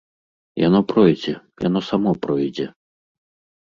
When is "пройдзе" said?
0.93-1.33, 2.27-2.71